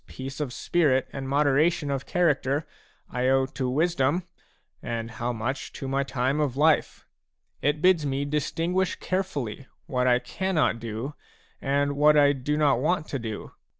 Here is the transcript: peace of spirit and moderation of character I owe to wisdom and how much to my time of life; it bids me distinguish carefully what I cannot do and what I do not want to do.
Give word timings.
peace 0.07 0.39
of 0.39 0.51
spirit 0.51 1.07
and 1.13 1.29
moderation 1.29 1.91
of 1.91 2.07
character 2.07 2.65
I 3.11 3.27
owe 3.27 3.45
to 3.45 3.69
wisdom 3.69 4.23
and 4.81 5.11
how 5.11 5.31
much 5.31 5.71
to 5.73 5.87
my 5.87 6.01
time 6.01 6.39
of 6.39 6.57
life; 6.57 7.05
it 7.61 7.83
bids 7.83 8.03
me 8.03 8.25
distinguish 8.25 8.95
carefully 8.95 9.67
what 9.85 10.07
I 10.07 10.17
cannot 10.17 10.79
do 10.79 11.13
and 11.61 11.95
what 11.95 12.17
I 12.17 12.33
do 12.33 12.57
not 12.57 12.79
want 12.79 13.07
to 13.09 13.19
do. 13.19 13.51